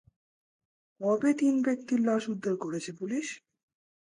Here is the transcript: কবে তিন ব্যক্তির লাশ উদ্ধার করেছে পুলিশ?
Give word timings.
কবে 1.01 1.31
তিন 1.39 1.55
ব্যক্তির 1.65 1.99
লাশ 2.07 2.23
উদ্ধার 2.33 2.55
করেছে 2.63 2.91
পুলিশ? 2.99 3.27